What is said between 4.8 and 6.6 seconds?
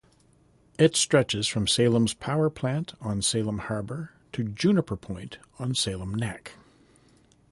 Point on Salem Neck.